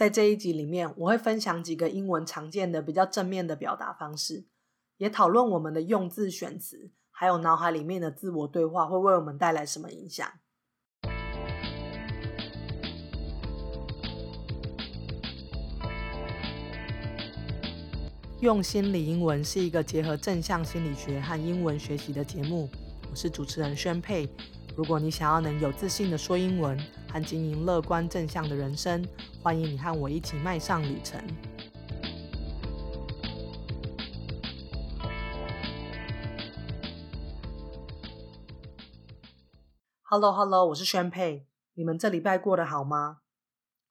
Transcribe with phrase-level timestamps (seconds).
[0.00, 4.46] 在这一集里面，我会分享几个英文常见的比较正面的表达方式，
[4.96, 10.26] 也讨论我们的用字选词，还有脑海里面的自我对话会为我们带来什么影响。
[18.40, 22.70] 用心理英文是一个结合正向心理学和英文学习的节目，
[23.10, 24.26] 我是主持人宣佩。
[24.74, 26.78] 如果你想要能有自信的说英文
[27.10, 29.04] 和经营乐观正向的人生，
[29.42, 31.20] 欢迎你和我一起迈上旅程。
[40.02, 41.46] Hello Hello，我是宣佩。
[41.74, 43.18] 你们这礼拜过得好吗？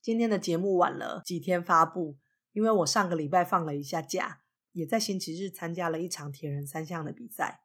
[0.00, 2.16] 今天的节目晚了几天发布。
[2.52, 7.62] 因为我上个礼拜放了一下假，也在星期日参加了一场铁人三项的比赛。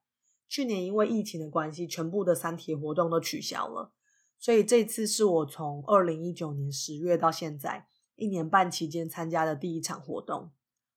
[0.47, 3.91] 去年因为疫情的关系，全部的三铁活动都取消了，
[4.39, 10.51] 所以这次是我从二零一九年十月到现在一年半期间参加的第一场活动。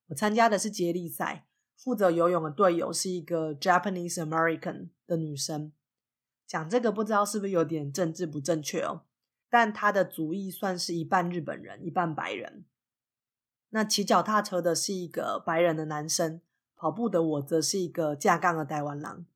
[0.08, 5.72] 我参加的是接力赛，负责游泳的队友是一个 Japanese American 的女生。
[6.46, 9.02] 讲这个不知道是不是有点政治不正确哦，
[9.48, 12.64] 但她的族裔算是一半日本人，一半白人。
[13.70, 16.40] 那骑脚踏车的是一个白人的男生，
[16.74, 19.26] 跑步的我则是一个架杠的台湾狼，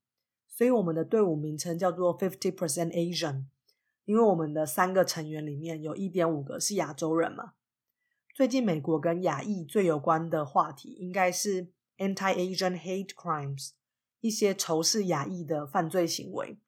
[0.48, 3.44] 所以我们的队伍名称叫做 Fifty Percent Asian，
[4.04, 7.54] 因为我们的三个成员里面有一点五个是亚洲人嘛。
[8.34, 13.70] 最近美国跟亚裔最有关的话题应该是 Anti-Asian Hate Crimes，
[14.20, 16.58] 一些仇视亚裔的犯罪行为。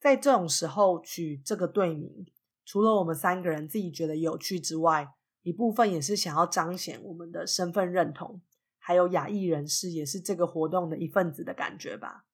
[0.00, 2.26] 在这种时候取这个队名，
[2.64, 8.42] 除了我们三个人自己觉得有趣之外，一部分也是想要彰显我们的身份认同，
[8.76, 12.26] 还有亚裔人士也是这个活动的一份子的感觉吧。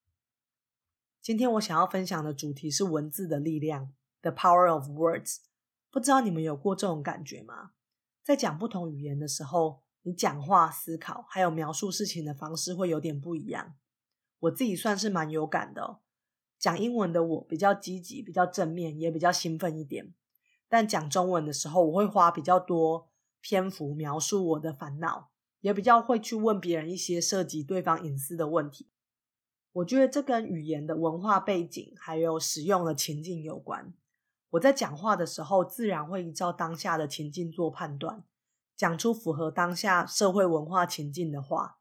[1.21, 5.37] 今天我想要分享的主题是文字的力量，The Power of Words。
[5.89, 7.71] 不知道你们有过这种感觉吗？
[8.23, 13.75] 在讲不同语言的时候，你讲话、思考还有描述事情的方式会有点不一样。
[14.39, 15.99] 我自己算是蛮有感的。
[16.57, 20.13] 讲英文的我比较积极、比较正面，也比较兴奋一点。
[20.69, 23.09] 但讲中文的时候，我会花比较多
[23.41, 28.91] 篇幅描述我的烦恼，也比较会去问别人一些涉及对方隐私的问题。
[29.73, 33.93] 我觉得这跟语言的文化背景还有使用的情境有关。
[34.51, 38.23] 我在讲话的时候，自然会依照当下的情境做判断，
[38.75, 41.79] 讲出符合当下社会文化情境的话，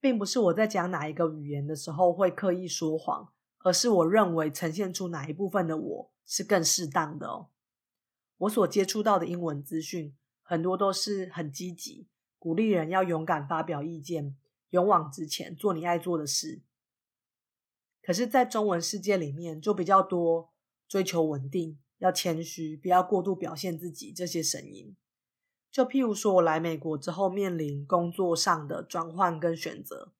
[0.00, 7.46] 并不是我在讲哪一个语言的时候会刻意说谎，而是我认为呈现出哪一部分的我是更适当的。
[8.38, 12.06] 我所接触到的英文资讯，很多都是很积极，
[12.38, 14.36] 鼓励人要勇敢发表意见，
[14.70, 16.62] 勇往直前，做你爱做的事。
[18.00, 20.52] 可是，在中文世界里面，就比较多
[20.86, 24.96] 追求稳定，要谦虚，不要过度表现自己这些声音。
[25.70, 30.12] 就譬如说，我来美国之后，面临工作上的转换跟选择，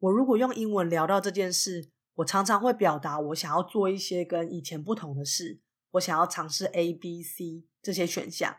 [0.00, 5.60] 我如果用英文聊到这件事，我常常会表达我想要做一些跟以前不同的事。
[5.92, 8.56] 我想要尝试 A、B、C 这些选项，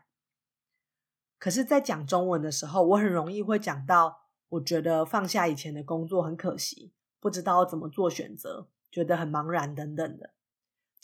[1.38, 10.34] 可是，在讲中文的时候，我很容易会讲到，我觉得放下以前的工作很可惜，不知道怎么做选择，觉得很茫然等等的。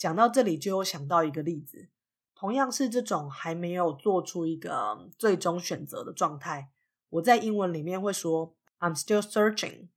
[0.02, 1.88] 讲到这里，就有想到一个例子，
[2.34, 6.72] 同样是这种还没有做出一个最终选择的状态，
[7.08, 9.90] 我在英文里面会说 "I'm still searching"，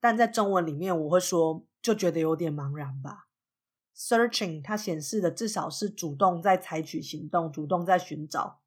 [0.00, 3.28] 但在中文里面我会说就觉得有点茫然吧。
[3.94, 8.62] Searching，它显示的至少是主动在采取行动，主动在寻找。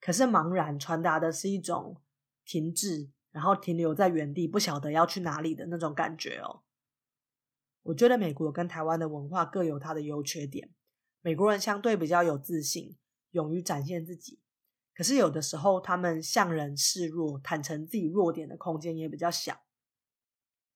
[0.00, 2.02] 可是茫然传达的是一种
[2.44, 6.62] 停滞，然后停留在原地，不晓得要去哪里的那种感觉哦。
[7.88, 10.70] 我觉得美国跟台湾的文化各有它的优缺点。
[11.22, 12.98] 美国人相对比较有自信，
[13.30, 14.40] 勇于展现自己。
[14.94, 19.62] 可是有的时候，他们向人示弱，坦诚自己弱点的空间也比较小。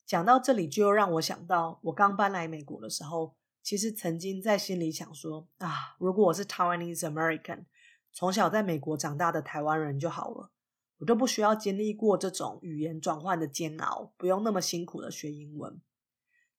[0.07, 3.37] 讲到这里，就让我想到我刚搬来美国的时候。
[3.63, 7.67] 其实曾经在心里想说啊，如果我是 Taiwanese American，
[8.13, 10.51] 从小在美国长大的台湾人就好了，
[10.99, 15.81] 我都不需要经历过这种语言转换的煎熬，不用那么辛苦的学英文。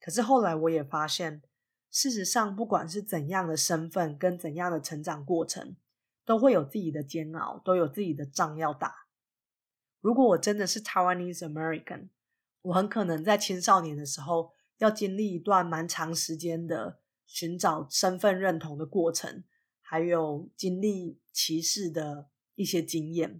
[0.04, 1.42] 可是后来我也发现，
[1.90, 5.78] 事实上不管是怎样的身份跟怎样的成长过程，
[6.26, 9.08] 都会有自己的煎熬，都有自己的仗要打。
[10.02, 12.10] 如果我真的是 Taiwanese American，
[12.64, 14.52] 我很可能在青少年的时候。
[14.80, 19.46] 要经历一段蛮长时间的寻找身份认同的过程，
[19.80, 23.40] 还有经历歧视的一些经验。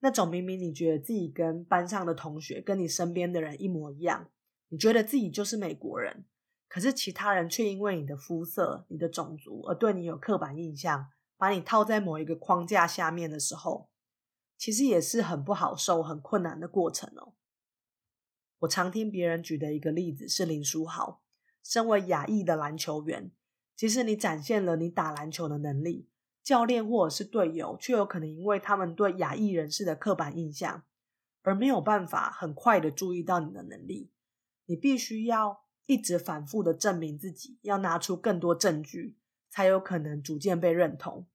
[0.00, 4.30] 那种明明你觉得自己跟班上的同学、跟你身边的人一模一样，
[4.72, 6.24] 你觉得自己就是美国人，
[6.66, 13.90] 可是其他人却因为你的肤色、你的种族而对你有刻板印象，把你套在某一个框架下面的时候，
[14.56, 17.34] 其实也是很不好受、很困难的过程哦。
[18.60, 21.20] 我常听别人举的一个例子是林书豪，
[21.62, 23.30] 身为亚裔的篮球员，
[23.76, 26.08] 即使你展现了你打篮球的能力，
[26.42, 30.84] 教练或者是队友却有可能因为他们对亚裔人士的刻板印象，
[31.42, 34.10] 而没有办法很快的注意到你的能力。
[34.66, 39.16] 你必须要一直反复的证明自己，要拿出更多证据，
[39.50, 41.26] 才有可能逐渐被认同。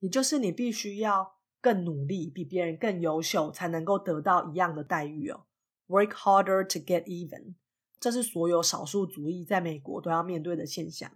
[0.00, 5.46] 也就是你必须要更努力，比别人更优秀，才能够得到一样的待遇哦。
[5.88, 7.54] Work harder to get even，
[7.98, 11.10] 这是所有少数族裔在美国都要面对的现象。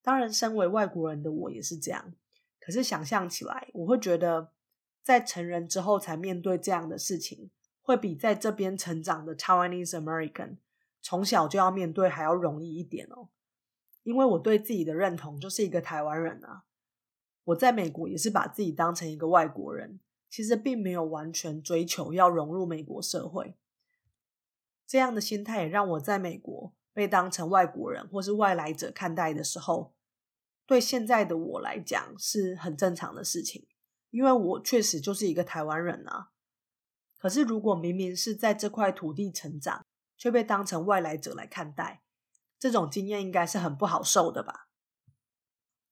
[0.00, 2.14] 当然，身为外国人的我也是这样。
[2.60, 4.52] 可是想象起来，我会觉得
[5.02, 7.50] 在成人之后才面对这样的事情，
[7.88, 10.58] 会比在这边成长的 Taiwanese American
[11.00, 13.30] 从小就要面对还要容易一点哦。
[14.02, 16.64] 因为我对自己的认同就是一个台湾人啊。
[17.44, 23.56] 我在美国也是把自己当成一个外国人，其实并没有完全追求要融入美国社会。
[24.86, 29.94] 这样的心态也让我在美国被当成外国人或是外来者看待的时候，
[30.66, 33.66] 对现在的我来讲是很正常的事情，
[34.10, 36.32] 因为我确实就是一个台湾人啊。
[37.18, 39.84] 可是如果明明是在这块土地成长，
[40.16, 42.02] 却被当成外来者来看待，
[42.58, 44.68] 这种经验应该是很不好受的吧？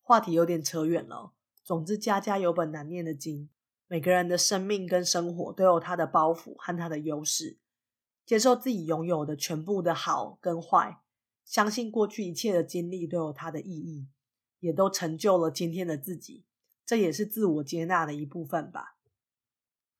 [0.03, 1.33] 话题有点扯远了。
[1.65, 3.51] 总之，家家有本难念的经，
[3.89, 7.59] 每个人的生命跟生活都有他的包袱和他的优势。
[8.25, 11.01] 接受自己拥有的全部的好跟坏，
[11.45, 14.09] 相信过去一切的经历都有它的意义，
[14.59, 16.45] 也都成就了今天的自己。
[16.85, 18.96] 这也是自我接纳的一部分吧。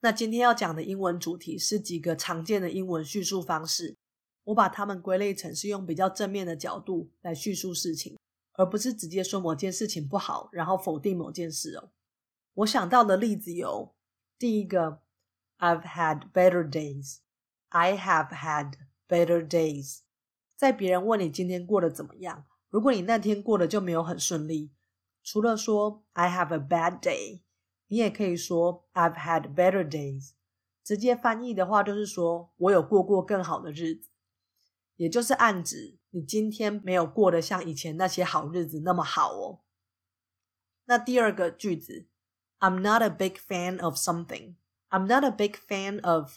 [0.07, 3.97] 那今天要讲的英文主题是几个常见的英文叙述方式，
[4.45, 8.17] 我把它们归类成是用比较正面的角度来叙述事情，
[8.53, 11.91] 而不是直接说某件事情不好，然后否定某件事哦。
[12.55, 13.97] 我想到的例子有
[14.39, 15.01] 第一个
[15.59, 17.17] ，I've had better days。
[17.71, 18.75] I have had
[19.09, 20.03] better days。
[20.55, 24.71] 在别人问你今天过得怎么样，如果你那天过得就没有很顺利，
[25.25, 27.41] 除了说 I have a bad day，
[27.89, 30.33] 你也可以说 I've had better days。
[30.85, 34.11] 直接翻译的话就是说我有过过更好的日子，
[34.97, 39.61] 也就是暗指你今天没有过得像以前那些好日子那么好哦。
[40.85, 42.07] 那第二个句子
[42.61, 44.55] ，I'm not a big fan of something。
[44.89, 46.37] I'm not a big fan of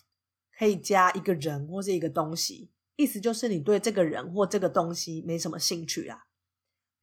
[0.57, 6.25] 可以加一个人或是一个东西，意思就是你对这个人或这个东西没什么兴趣啊。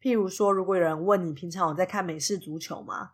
[0.01, 3.13] 譬如说，如果有人问你平常有在看美式足球吗？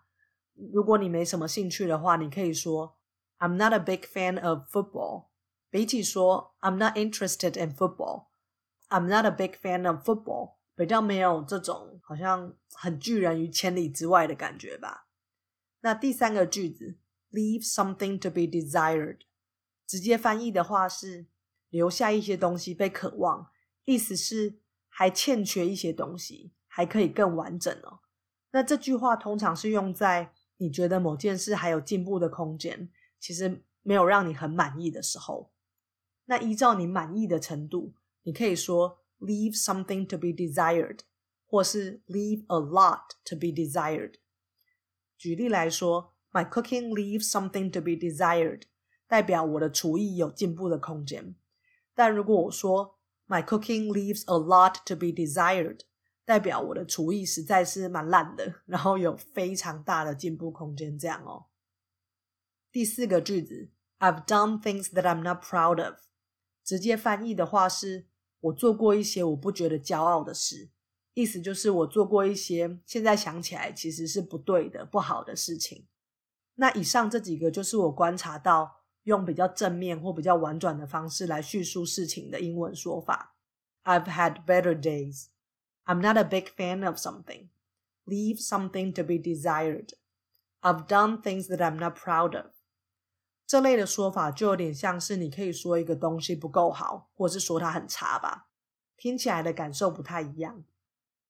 [0.54, 2.96] 如果你没什么兴趣的话，你可以说
[3.38, 5.26] I'm not a big fan of football。
[5.70, 15.06] 比起说 I'm not interested in football，I'm not a big fan of football 比较没有这种好像很拒人于千里之外的感觉吧。
[15.80, 16.98] 那第三个句子
[17.30, 19.20] ，leave something to be desired。
[19.86, 21.26] 直接翻译的话是
[21.70, 23.50] 留下一些东西被渴望，
[23.84, 28.00] 意思是还欠缺一些东西，还可以更完整哦。
[28.52, 35.51] 那这句话通常是用在你觉得某件事还有进步的空间，其实没有让你很满意的时候。
[36.25, 37.93] 那依照你满意的程度，
[38.23, 40.99] 你可以说 leave something to be desired，
[41.45, 44.15] 或是 leave a lot to be desired。
[45.17, 48.63] 举例来说，My cooking leaves something to be desired。
[49.07, 51.35] 代表我的厨艺有进步的空间，
[51.95, 55.81] 但如果我说 My cooking leaves a lot to be desired，
[56.24, 60.98] 代表我的厨艺实在是蛮烂的，然后有非常大的进步空间。
[60.98, 61.46] 这样哦。
[62.70, 65.96] 第四个句子，I've done things that I'm not proud of，
[66.64, 68.06] 直接翻译的话是
[68.40, 70.70] 我做过一些我不觉得骄傲的事，
[71.14, 75.86] 意思就是我做过一些现在想起来其实是不对的、不好的事情。
[76.54, 78.82] 那以上这几个就是我观察到。
[79.04, 83.34] 用比较正面或比较婉转的方式来叙述事情的英文说法。
[83.82, 85.26] I've had better days.
[85.84, 87.48] I'm not a big fan of something.
[88.06, 89.94] Leave something to be desired.
[90.60, 92.52] I've done things that I'm not proud of.
[93.46, 98.48] 这类的说法就有点像是你可以说一个东西不够好，或是说它很差吧，
[98.96, 100.64] 听起来的感受不太一样。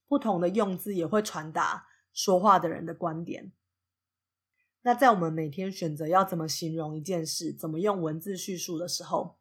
[0.06, 3.52] 不同的用字也会传达说话的人的观点。
[4.82, 9.38] 那在我们每天选择要怎么形容一件事，怎么用文字叙述的时候，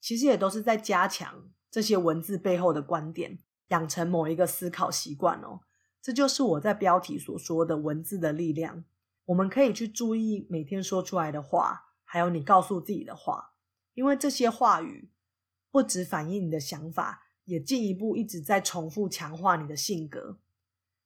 [0.00, 3.38] 其实也都是在加强这些文字背后的观点，
[3.68, 5.60] 养成某一个思考习惯哦。
[6.00, 8.84] 这就是我在标题所说的文字的力量。
[9.26, 13.54] 我们可以去注意每天说出来的话，还有你告诉自己的话，
[13.94, 15.12] 因为这些话语
[15.70, 20.38] 不只反映你的想法，也进一步一直在重复强化你的性格。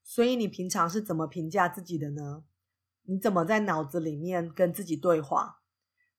[0.02, 2.44] 所以你平常是怎么评价自己的呢？
[3.02, 5.60] 你怎么在脑子里面跟自己对话？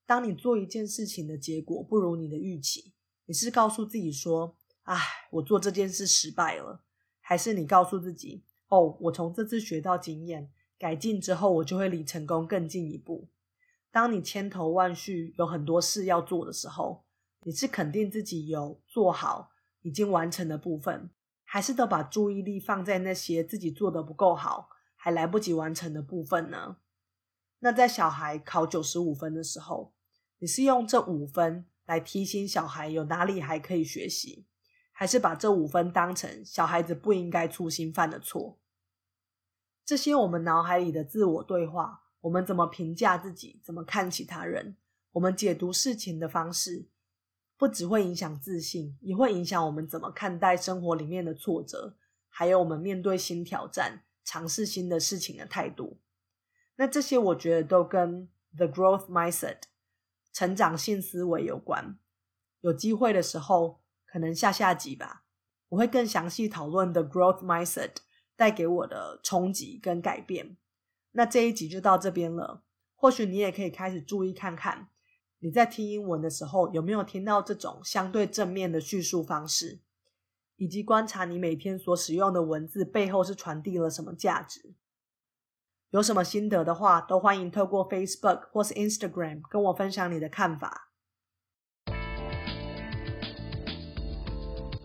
[0.05, 2.93] 当你做一件事情的结果不如你的预期，
[3.25, 4.56] 你是告诉自己说
[4.87, 4.97] ：“唉，
[5.31, 6.83] 我做这件事失败了。”
[7.19, 13.27] 还是你告诉自己：“哦，我从这次学到经验，改进之后，我就会离成功更进一步。”
[13.91, 17.03] 当你千头万绪有很多事要做的时候，
[17.43, 19.49] 你是肯定自己有做好
[19.81, 21.09] 已经完成的部分，
[21.43, 24.69] 还是都把注意力放在那些自己做的不够好？
[24.95, 26.77] 还来不及完成的部分呢？
[27.59, 29.93] 那在小孩考九十五分的时候，
[30.39, 34.45] 你是用这五分来提醒小孩有哪里还可以学习，
[34.99, 38.57] 还是把这五分当成小孩子不应该粗心犯的错？
[39.85, 44.75] 这些我们脑海里的自我对话，我们怎么评价自己，怎么看其他人，
[45.11, 46.87] 我们解读事情的方式，
[47.57, 51.95] 不只会影响自信，也会影响我们怎么看待生活里面的挫折，
[52.27, 54.03] 还有我们面对新挑战。
[54.25, 55.99] 尝试新的事情的态度，
[56.75, 58.27] 那这些我觉得都跟
[58.57, 59.59] the growth mindset
[60.33, 61.97] 成长性思维有关。
[62.59, 65.25] 有机会的时候，可能下下集吧，
[65.69, 67.91] 我会更详细讨论 the growth mindset
[68.35, 70.57] 带给我的冲击跟改变。
[71.11, 72.63] 那这一集就到这边了。
[72.95, 74.89] 或许你也可以开始注意看看，
[75.39, 79.81] 你在听英文的时候有没有听到这种相对正面的叙述方式。
[80.59, 84.73] 以及观察你每天所使用的文字背后是传递了什么价值。
[85.91, 90.86] 有什么心得的话，都欢迎透过 Facebook 或是 Instagram 跟我分享你的看法。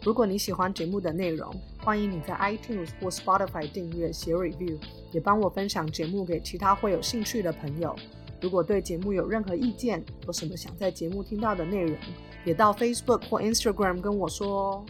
[0.05, 4.77] 如果你喜欢节目的内容，欢迎你在 iTunes 或 Spotify 订阅、写 review，
[5.13, 7.95] 也帮我分享节目给其他会有兴趣的朋友。
[8.41, 11.97] 如果对节目有任何意见，有什么想在节目听到的内容，
[12.45, 14.85] 也到 Facebook 或 Instagram 跟我说哦。